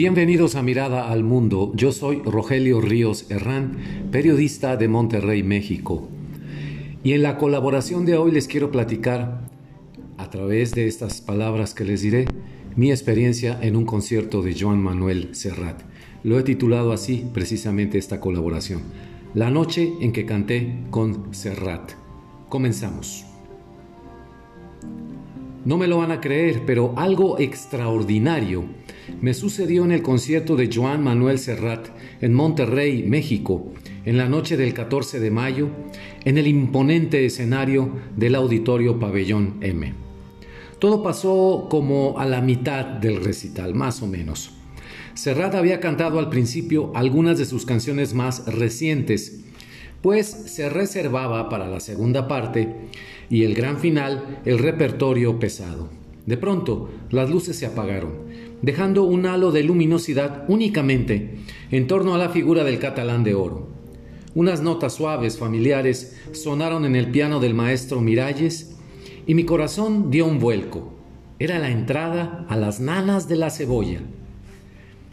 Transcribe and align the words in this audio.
Bienvenidos 0.00 0.54
a 0.54 0.62
Mirada 0.62 1.10
al 1.10 1.24
Mundo. 1.24 1.72
Yo 1.74 1.90
soy 1.90 2.22
Rogelio 2.24 2.80
Ríos 2.80 3.28
Herrán, 3.30 4.08
periodista 4.12 4.76
de 4.76 4.86
Monterrey, 4.86 5.42
México. 5.42 6.08
Y 7.02 7.14
en 7.14 7.22
la 7.24 7.36
colaboración 7.36 8.06
de 8.06 8.16
hoy 8.16 8.30
les 8.30 8.46
quiero 8.46 8.70
platicar, 8.70 9.50
a 10.16 10.30
través 10.30 10.70
de 10.70 10.86
estas 10.86 11.20
palabras 11.20 11.74
que 11.74 11.82
les 11.82 12.00
diré, 12.00 12.26
mi 12.76 12.92
experiencia 12.92 13.58
en 13.60 13.74
un 13.74 13.86
concierto 13.86 14.40
de 14.40 14.54
Joan 14.56 14.80
Manuel 14.80 15.34
Serrat. 15.34 15.82
Lo 16.22 16.38
he 16.38 16.44
titulado 16.44 16.92
así 16.92 17.28
precisamente 17.34 17.98
esta 17.98 18.20
colaboración. 18.20 18.82
La 19.34 19.50
noche 19.50 19.94
en 20.00 20.12
que 20.12 20.24
canté 20.24 20.78
con 20.92 21.34
Serrat. 21.34 21.94
Comenzamos. 22.48 23.27
No 25.68 25.76
me 25.76 25.86
lo 25.86 25.98
van 25.98 26.12
a 26.12 26.22
creer, 26.22 26.62
pero 26.64 26.94
algo 26.96 27.38
extraordinario 27.38 28.64
me 29.20 29.34
sucedió 29.34 29.84
en 29.84 29.92
el 29.92 30.00
concierto 30.00 30.56
de 30.56 30.70
Joan 30.72 31.04
Manuel 31.04 31.38
Serrat 31.38 31.88
en 32.22 32.32
Monterrey, 32.32 33.02
México, 33.02 33.70
en 34.06 34.16
la 34.16 34.30
noche 34.30 34.56
del 34.56 34.72
14 34.72 35.20
de 35.20 35.30
mayo, 35.30 35.68
en 36.24 36.38
el 36.38 36.46
imponente 36.46 37.26
escenario 37.26 37.90
del 38.16 38.36
Auditorio 38.36 38.98
Pabellón 38.98 39.58
M. 39.60 39.92
Todo 40.78 41.02
pasó 41.02 41.66
como 41.68 42.18
a 42.18 42.24
la 42.24 42.40
mitad 42.40 42.86
del 42.86 43.22
recital, 43.22 43.74
más 43.74 44.00
o 44.00 44.06
menos. 44.06 44.52
Serrat 45.12 45.54
había 45.54 45.80
cantado 45.80 46.18
al 46.18 46.30
principio 46.30 46.92
algunas 46.94 47.36
de 47.36 47.44
sus 47.44 47.66
canciones 47.66 48.14
más 48.14 48.46
recientes, 48.46 49.44
pues 50.02 50.26
se 50.26 50.68
reservaba 50.68 51.48
para 51.48 51.68
la 51.68 51.80
segunda 51.80 52.28
parte 52.28 52.74
y 53.30 53.44
el 53.44 53.54
gran 53.54 53.78
final 53.78 54.40
el 54.44 54.58
repertorio 54.58 55.38
pesado. 55.38 55.88
De 56.26 56.36
pronto, 56.36 56.90
las 57.10 57.30
luces 57.30 57.56
se 57.56 57.66
apagaron 57.66 58.28
dejando 58.62 59.04
un 59.04 59.26
halo 59.26 59.52
de 59.52 59.62
luminosidad 59.62 60.44
únicamente 60.48 61.38
en 61.70 61.86
torno 61.86 62.14
a 62.14 62.18
la 62.18 62.30
figura 62.30 62.64
del 62.64 62.78
catalán 62.78 63.24
de 63.24 63.34
oro. 63.34 63.68
Unas 64.34 64.62
notas 64.62 64.94
suaves, 64.94 65.38
familiares, 65.38 66.16
sonaron 66.32 66.84
en 66.84 66.96
el 66.96 67.10
piano 67.10 67.40
del 67.40 67.54
maestro 67.54 68.00
Miralles 68.00 68.76
y 69.26 69.34
mi 69.34 69.44
corazón 69.44 70.10
dio 70.10 70.26
un 70.26 70.38
vuelco. 70.38 70.92
Era 71.38 71.58
la 71.58 71.70
entrada 71.70 72.46
a 72.48 72.56
las 72.56 72.80
nanas 72.80 73.28
de 73.28 73.36
la 73.36 73.50
cebolla. 73.50 74.00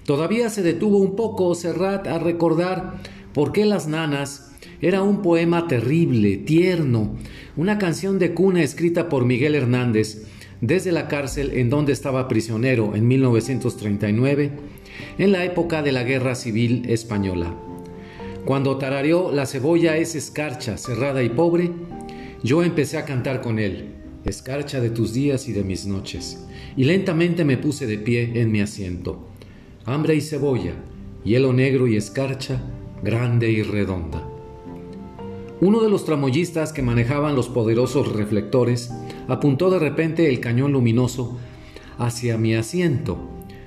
Todavía 0.06 0.50
se 0.50 0.64
detuvo 0.64 0.98
un 0.98 1.16
poco 1.16 1.54
Serrat 1.56 2.08
a 2.08 2.20
recordar 2.20 3.02
por 3.34 3.52
qué 3.52 3.66
las 3.66 3.88
nanas 3.88 4.55
era 4.82 5.02
un 5.02 5.22
poema 5.22 5.68
terrible, 5.68 6.38
tierno, 6.38 7.16
una 7.58 7.78
canción 7.78 8.20
de 8.20 8.34
cuna 8.34 8.64
escrita 8.64 9.10
por 9.10 9.26
Miguel 9.26 9.56
Hernández, 9.56 10.26
desde 10.62 10.92
la 10.92 11.08
cárcel 11.08 11.52
en 11.54 11.70
donde 11.70 11.94
estaba 11.94 12.28
prisionero 12.28 12.96
en 12.96 13.08
1939, 13.08 14.52
en 15.18 15.32
la 15.32 15.46
época 15.46 15.82
de 15.82 15.92
la 15.92 16.04
Guerra 16.04 16.36
Civil 16.36 16.84
Española. 16.88 17.56
Cuando 18.46 18.78
tarareó 18.78 19.32
La 19.32 19.46
cebolla 19.46 19.98
es 19.98 20.16
escarcha, 20.16 20.78
cerrada 20.78 21.24
y 21.24 21.30
pobre, 21.30 21.72
yo 22.44 22.64
empecé 22.64 22.98
a 22.98 23.06
cantar 23.06 23.42
con 23.42 23.58
él, 23.58 23.96
escarcha 24.24 24.80
de 24.80 24.92
tus 24.92 25.14
días 25.14 25.48
y 25.48 25.54
de 25.54 25.64
mis 25.64 25.86
noches, 25.88 26.46
y 26.78 26.84
lentamente 26.84 27.44
me 27.44 27.58
puse 27.58 27.88
de 27.88 27.98
pie 27.98 28.34
en 28.36 28.52
mi 28.52 28.62
asiento. 28.62 29.28
Hambre 29.86 30.16
y 30.16 30.22
cebolla, 30.22 30.74
hielo 31.24 31.54
negro 31.54 31.88
y 31.88 31.96
escarcha, 31.96 32.62
grande 33.04 33.50
y 33.50 33.64
redonda. 33.64 34.35
Uno 35.62 35.82
de 35.82 35.90
los 35.90 36.04
tramoyistas 36.04 36.74
que 36.74 36.82
manejaban 36.82 37.36
los 37.36 37.48
poderosos 37.48 38.12
reflectores 38.12 38.92
apuntó 39.30 39.70
de 39.70 39.80
repente 39.80 40.30
el 40.30 40.42
cañón 40.42 40.74
luminoso 40.74 41.38
hacia 41.98 42.38
mi 42.38 42.56
asiento. 42.56 43.18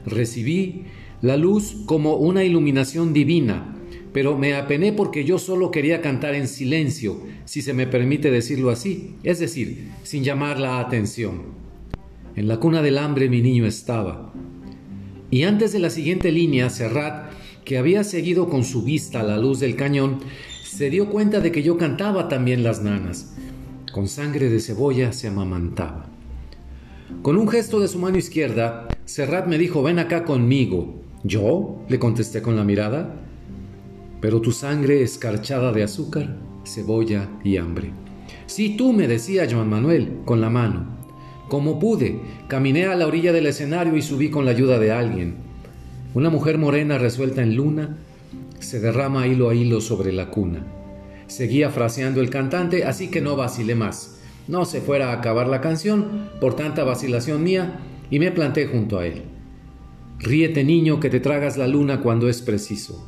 Recibí 0.04 0.84
la 1.22 1.38
luz 1.38 1.76
como 1.86 2.16
una 2.16 2.44
iluminación 2.44 3.14
divina, 3.14 3.74
pero 4.12 4.36
me 4.36 4.54
apené 4.54 4.92
porque 4.92 5.24
yo 5.24 5.38
solo 5.38 5.70
quería 5.70 6.02
cantar 6.02 6.34
en 6.34 6.46
silencio, 6.46 7.22
si 7.46 7.62
se 7.62 7.72
me 7.72 7.86
permite 7.86 8.30
decirlo 8.30 8.70
así, 8.70 9.14
es 9.22 9.38
decir, 9.38 9.88
sin 10.02 10.24
llamar 10.24 10.60
la 10.60 10.80
atención. 10.80 11.56
En 12.36 12.48
la 12.48 12.60
cuna 12.60 12.82
del 12.82 12.98
hambre 12.98 13.30
mi 13.30 13.40
niño 13.40 13.64
estaba. 13.66 14.32
Y 15.30 15.44
antes 15.44 15.72
de 15.72 15.78
la 15.78 15.90
siguiente 15.90 16.32
línea, 16.32 16.68
Serrat, 16.68 17.32
que 17.64 17.78
había 17.78 18.04
seguido 18.04 18.48
con 18.48 18.64
su 18.64 18.82
vista 18.82 19.22
la 19.22 19.38
luz 19.38 19.60
del 19.60 19.74
cañón, 19.76 20.20
se 20.68 20.90
dio 20.90 21.08
cuenta 21.10 21.40
de 21.40 21.50
que 21.50 21.62
yo 21.62 21.78
cantaba 21.78 22.28
también 22.28 22.62
las 22.62 22.82
nanas 22.82 23.34
con 23.92 24.06
sangre 24.06 24.48
de 24.48 24.60
cebolla 24.60 25.12
se 25.12 25.28
amamantaba. 25.28 26.06
Con 27.22 27.36
un 27.36 27.48
gesto 27.48 27.80
de 27.80 27.88
su 27.88 27.98
mano 27.98 28.18
izquierda, 28.18 28.86
Serrat 29.06 29.46
me 29.46 29.58
dijo, 29.58 29.82
ven 29.82 29.98
acá 29.98 30.24
conmigo. 30.24 31.00
¿Yo? 31.24 31.80
le 31.88 31.98
contesté 31.98 32.42
con 32.42 32.54
la 32.54 32.64
mirada. 32.64 33.16
Pero 34.20 34.40
tu 34.40 34.52
sangre 34.52 35.02
escarchada 35.02 35.72
de 35.72 35.82
azúcar, 35.82 36.36
cebolla 36.64 37.28
y 37.42 37.56
hambre. 37.56 37.90
Sí, 38.46 38.76
tú, 38.76 38.92
me 38.92 39.08
decía 39.08 39.48
Joan 39.50 39.70
Manuel, 39.70 40.18
con 40.24 40.40
la 40.40 40.50
mano. 40.50 40.86
Como 41.48 41.78
pude, 41.78 42.20
caminé 42.46 42.86
a 42.86 42.94
la 42.94 43.06
orilla 43.06 43.32
del 43.32 43.46
escenario 43.46 43.96
y 43.96 44.02
subí 44.02 44.30
con 44.30 44.44
la 44.44 44.50
ayuda 44.50 44.78
de 44.78 44.92
alguien. 44.92 45.36
Una 46.14 46.30
mujer 46.30 46.58
morena 46.58 46.98
resuelta 46.98 47.42
en 47.42 47.56
luna 47.56 47.96
se 48.60 48.80
derrama 48.80 49.26
hilo 49.26 49.50
a 49.50 49.54
hilo 49.54 49.80
sobre 49.80 50.12
la 50.12 50.30
cuna. 50.30 50.66
Seguía 51.26 51.70
fraseando 51.70 52.20
el 52.20 52.30
cantante, 52.30 52.84
así 52.84 53.08
que 53.08 53.20
no 53.20 53.36
vacilé 53.36 53.74
más. 53.74 54.20
No 54.48 54.64
se 54.64 54.80
fuera 54.80 55.10
a 55.10 55.12
acabar 55.12 55.46
la 55.46 55.60
canción 55.60 56.30
por 56.40 56.56
tanta 56.56 56.84
vacilación 56.84 57.42
mía 57.42 57.80
y 58.10 58.18
me 58.18 58.32
planté 58.32 58.66
junto 58.66 58.98
a 58.98 59.06
él. 59.06 59.22
Ríete 60.18 60.64
niño 60.64 61.00
que 61.00 61.10
te 61.10 61.20
tragas 61.20 61.56
la 61.56 61.68
luna 61.68 62.00
cuando 62.00 62.28
es 62.28 62.42
preciso. 62.42 63.06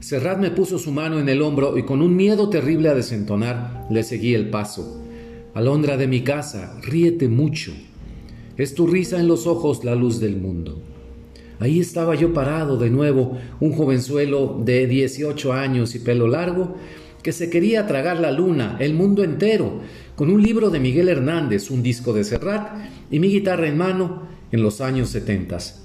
Serrat 0.00 0.38
me 0.38 0.50
puso 0.50 0.78
su 0.78 0.92
mano 0.92 1.18
en 1.18 1.28
el 1.28 1.42
hombro 1.42 1.78
y 1.78 1.84
con 1.84 2.02
un 2.02 2.14
miedo 2.14 2.50
terrible 2.50 2.90
a 2.90 2.94
desentonar 2.94 3.86
le 3.90 4.02
seguí 4.02 4.34
el 4.34 4.50
paso. 4.50 5.02
Alondra 5.54 5.96
de 5.96 6.06
mi 6.06 6.20
casa, 6.20 6.78
ríete 6.82 7.28
mucho. 7.28 7.72
Es 8.58 8.74
tu 8.74 8.86
risa 8.86 9.18
en 9.18 9.26
los 9.26 9.46
ojos 9.46 9.84
la 9.84 9.94
luz 9.94 10.20
del 10.20 10.36
mundo. 10.36 10.82
Ahí 11.58 11.80
estaba 11.80 12.14
yo 12.14 12.32
parado 12.34 12.76
de 12.76 12.90
nuevo, 12.90 13.38
un 13.60 13.72
jovenzuelo 13.72 14.60
de 14.64 14.86
18 14.86 15.52
años 15.52 15.94
y 15.94 16.00
pelo 16.00 16.28
largo, 16.28 16.76
que 17.22 17.32
se 17.32 17.50
quería 17.50 17.86
tragar 17.86 18.20
la 18.20 18.30
luna, 18.30 18.76
el 18.78 18.94
mundo 18.94 19.24
entero, 19.24 19.80
con 20.14 20.30
un 20.30 20.42
libro 20.42 20.70
de 20.70 20.80
Miguel 20.80 21.08
Hernández, 21.08 21.70
un 21.70 21.82
disco 21.82 22.12
de 22.12 22.24
Serrat 22.24 22.76
y 23.10 23.18
mi 23.18 23.28
guitarra 23.28 23.66
en 23.68 23.76
mano 23.76 24.22
en 24.52 24.62
los 24.62 24.80
años 24.80 25.08
setentas. 25.08 25.82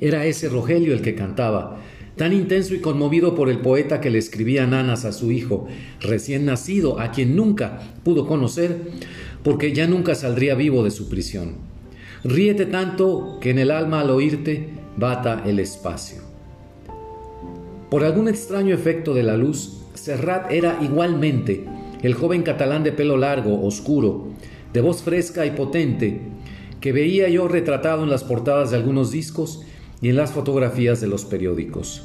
Era 0.00 0.26
ese 0.26 0.48
Rogelio 0.48 0.92
el 0.92 1.02
que 1.02 1.14
cantaba, 1.14 1.80
tan 2.16 2.32
intenso 2.32 2.74
y 2.74 2.80
conmovido 2.80 3.34
por 3.34 3.48
el 3.48 3.60
poeta 3.60 4.00
que 4.00 4.10
le 4.10 4.18
escribía 4.18 4.66
nanas 4.66 5.04
a 5.04 5.12
su 5.12 5.32
hijo, 5.32 5.66
recién 6.00 6.44
nacido, 6.44 7.00
a 7.00 7.10
quien 7.12 7.34
nunca 7.34 7.80
pudo 8.04 8.26
conocer, 8.26 8.76
porque 9.42 9.72
ya 9.72 9.86
nunca 9.86 10.14
saldría 10.14 10.54
vivo 10.54 10.84
de 10.84 10.90
su 10.90 11.08
prisión. 11.08 11.54
Ríete 12.24 12.66
tanto 12.66 13.38
que 13.40 13.50
en 13.50 13.58
el 13.58 13.70
alma 13.70 14.00
al 14.00 14.10
oírte 14.10 14.68
bata 14.96 15.42
el 15.46 15.58
espacio. 15.58 16.22
Por 17.90 18.04
algún 18.04 18.28
extraño 18.28 18.74
efecto 18.74 19.14
de 19.14 19.22
la 19.22 19.36
luz, 19.36 19.80
Serrat 19.94 20.50
era 20.52 20.78
igualmente 20.82 21.64
el 22.02 22.14
joven 22.14 22.42
catalán 22.42 22.84
de 22.84 22.92
pelo 22.92 23.16
largo, 23.16 23.66
oscuro, 23.66 24.28
de 24.72 24.80
voz 24.80 25.02
fresca 25.02 25.46
y 25.46 25.52
potente, 25.52 26.20
que 26.80 26.92
veía 26.92 27.28
yo 27.28 27.48
retratado 27.48 28.04
en 28.04 28.10
las 28.10 28.24
portadas 28.24 28.70
de 28.70 28.76
algunos 28.76 29.10
discos 29.10 29.64
y 30.00 30.10
en 30.10 30.16
las 30.16 30.32
fotografías 30.32 31.00
de 31.00 31.08
los 31.08 31.24
periódicos. 31.24 32.02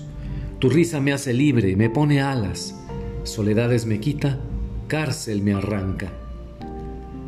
Tu 0.60 0.70
risa 0.70 1.00
me 1.00 1.14
hace 1.14 1.34
libre, 1.34 1.76
me 1.76 1.90
pone 1.90 2.22
alas, 2.22 2.76
soledades 3.24 3.86
me 3.86 4.00
quita, 4.00 4.40
cárcel 4.88 5.42
me 5.42 5.54
arranca. 5.54 6.25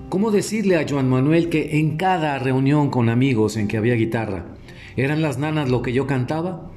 ¿Cómo 0.09 0.31
decirle 0.31 0.77
a 0.77 0.85
Joan 0.87 1.09
Manuel 1.09 1.49
que 1.49 1.79
en 1.79 1.97
cada 1.97 2.39
reunión 2.39 2.89
con 2.89 3.09
amigos 3.09 3.57
en 3.57 3.67
que 3.67 3.75
había 3.75 3.95
guitarra, 3.95 4.45
eran 4.95 5.21
las 5.21 5.37
nanas 5.37 5.69
lo 5.69 5.81
que 5.81 5.91
yo 5.91 6.07
cantaba? 6.07 6.71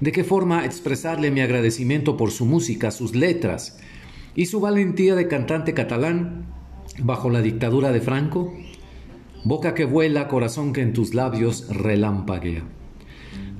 ¿De 0.00 0.10
qué 0.10 0.24
forma 0.24 0.64
expresarle 0.64 1.30
mi 1.30 1.42
agradecimiento 1.42 2.16
por 2.16 2.32
su 2.32 2.44
música, 2.44 2.90
sus 2.90 3.14
letras 3.14 3.78
y 4.34 4.46
su 4.46 4.58
valentía 4.58 5.14
de 5.14 5.28
cantante 5.28 5.74
catalán 5.74 6.46
bajo 6.98 7.30
la 7.30 7.40
dictadura 7.40 7.92
de 7.92 8.00
Franco? 8.00 8.52
Boca 9.44 9.74
que 9.74 9.84
vuela, 9.84 10.26
corazón 10.26 10.72
que 10.72 10.82
en 10.82 10.92
tus 10.92 11.14
labios 11.14 11.68
relampaguea. 11.68 12.64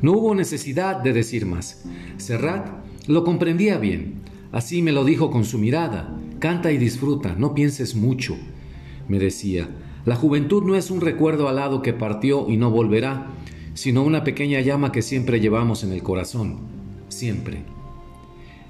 No 0.01 0.15
hubo 0.15 0.35
necesidad 0.35 0.97
de 0.97 1.13
decir 1.13 1.47
más. 1.47 1.85
Serrat 2.17 2.67
lo 3.07 3.23
comprendía 3.23 3.79
bien. 3.79 4.15
Así 4.51 4.83
me 4.83 4.91
lo 4.91 5.05
dijo 5.05 5.31
con 5.31 5.45
su 5.45 5.59
mirada. 5.59 6.19
Canta 6.41 6.73
y 6.73 6.77
disfruta, 6.77 7.37
no 7.39 7.55
pienses 7.55 7.95
mucho. 7.95 8.37
Me 9.13 9.19
decía, 9.19 9.69
la 10.07 10.17
juventud 10.17 10.63
no 10.63 10.75
es 10.75 10.91
un 10.91 11.03
recuerdo 11.03 11.47
alado 11.47 11.83
que 11.83 11.93
partió 11.93 12.49
y 12.49 12.57
no 12.57 12.71
volverá, 12.71 13.27
sino 13.75 14.03
una 14.03 14.25
pequeña 14.25 14.63
llama 14.63 14.91
que 14.91 15.03
siempre 15.03 15.39
llevamos 15.39 15.85
en 15.85 15.93
el 15.93 16.03
corazón, 16.03 16.61
siempre. 17.11 17.63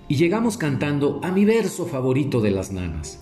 Y 0.09 0.17
llegamos 0.17 0.57
cantando 0.57 1.21
a 1.23 1.31
mi 1.31 1.45
verso 1.45 1.87
favorito 1.87 2.41
de 2.41 2.51
las 2.51 2.73
nanas. 2.73 3.21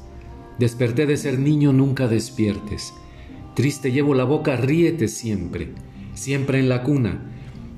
Desperté 0.58 1.04
de 1.04 1.18
ser 1.18 1.38
niño, 1.38 1.74
nunca 1.74 2.08
despiertes. 2.08 2.94
Triste 3.54 3.92
llevo 3.92 4.14
la 4.14 4.24
boca, 4.24 4.56
ríete 4.56 5.06
siempre, 5.06 5.74
siempre 6.14 6.58
en 6.58 6.70
la 6.70 6.82
cuna. 6.84 7.20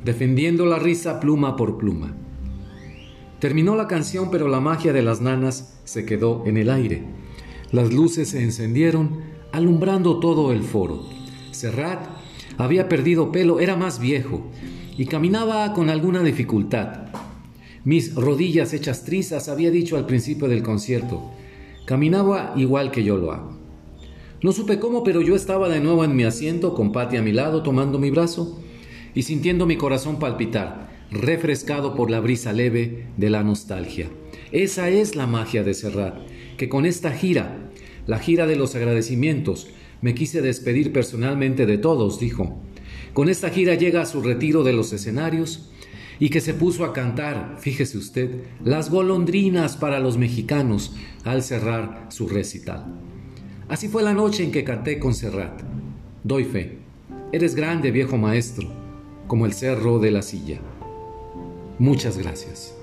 defendiendo 0.05 0.67
la 0.67 0.79
risa 0.79 1.19
pluma 1.19 1.57
por 1.57 1.79
pluma. 1.79 2.15
Terminó 3.41 3.75
la 3.75 3.89
canción, 3.89 4.31
pero 4.31 4.47
la 4.47 4.61
magia 4.61 4.93
de 4.93 5.03
las 5.03 5.21
nanas 5.21 5.81
se 5.83 6.05
quedó 6.05 6.45
en 6.47 6.59
el 6.59 6.71
aire. 6.71 7.03
Las 7.73 7.91
luces 7.91 8.29
se 8.29 8.43
encendieron, 8.43 9.32
alumbrando 9.53 10.19
todo 10.19 10.53
el 10.53 10.63
foro. 10.63 11.05
Serrat 11.51 12.07
había 12.59 12.89
perdido 12.89 13.31
pelo, 13.31 13.61
era 13.61 13.77
más 13.77 14.01
viejo 14.01 14.51
y 14.97 15.07
caminaba 15.07 15.73
con 15.73 15.91
alguna 15.91 16.23
dificultad. 16.23 17.07
Mis 17.85 18.15
rodillas 18.15 18.73
hechas 18.73 19.05
trizas, 19.05 19.49
había 19.49 19.71
dicho 19.71 19.97
al 19.97 20.07
principio 20.07 20.49
del 20.49 20.63
concierto. 20.63 21.31
Caminaba 21.87 22.53
igual 22.57 22.91
que 22.91 23.05
yo 23.05 23.17
lo 23.17 23.33
hago. 23.33 23.59
No 24.43 24.53
supe 24.53 24.79
cómo, 24.79 25.05
pero 25.05 25.21
yo 25.21 25.37
estaba 25.37 25.69
de 25.69 25.81
nuevo 25.81 26.05
en 26.05 26.17
mi 26.17 26.25
asiento, 26.25 26.75
con 26.75 26.93
Patty 26.93 27.17
a 27.17 27.23
mi 27.23 27.33
lado, 27.33 27.63
tomando 27.63 27.99
mi 27.99 28.11
brazo 28.11 28.61
y 29.15 29.23
sintiendo 29.23 29.67
mi 29.67 29.77
corazón 29.77 30.19
palpitar 30.19 30.93
refrescado 31.13 31.95
por 31.95 32.11
la 32.11 32.21
brisa 32.21 32.53
leve 32.53 33.07
de 33.17 33.31
la 33.31 33.43
nostalgia. 33.43 34.09
Esa 34.51 34.89
es 34.89 35.15
la 35.15 35.27
magia 35.27 35.63
de 35.63 35.75
Serrat, 35.75 36.17
que 36.57 36.69
con 36.69 36.87
esta 36.87 37.13
gira, 37.13 37.62
la 38.07 38.19
gira 38.19 38.47
de 38.47 38.57
los 38.57 38.75
agradecimientos, 38.75 39.69
me 40.01 40.15
quise 40.15 40.43
despedir 40.43 40.93
personalmente 40.93 41.67
de 41.67 41.79
todos, 41.79 42.19
dijo. 42.19 42.61
Con 43.13 43.29
esta 43.29 43.51
gira 43.51 43.75
llega 43.75 44.03
a 44.03 44.07
su 44.07 44.23
retiro 44.23 44.65
de 44.65 44.73
los 44.73 44.93
escenarios 44.93 45.71
y 46.19 46.29
que 46.31 46.41
se 46.41 46.55
puso 46.55 46.85
a 46.85 46.93
cantar, 46.93 47.57
fíjese 47.61 47.99
usted, 47.99 48.43
las 48.65 48.91
golondrinas 48.91 49.77
para 49.77 50.01
los 50.01 50.19
mexicanos 50.19 50.95
al 51.25 51.43
cerrar 51.43 52.07
su 52.11 52.29
recital. 52.29 53.01
Así 53.69 53.89
fue 53.89 54.03
la 54.03 54.13
noche 54.13 54.45
en 54.45 54.53
que 54.53 54.65
canté 54.65 54.99
con 54.99 55.15
Serrat. 55.15 55.63
Doy 56.25 56.45
fe. 56.45 56.79
Eres 57.33 57.55
grande, 57.55 57.91
viejo 57.91 58.19
maestro, 58.19 58.69
como 59.27 59.47
el 59.47 59.53
cerro 59.53 59.99
de 59.99 60.11
la 60.11 60.23
silla. 60.23 60.61
Muchas 61.79 62.19
gracias. 62.19 62.77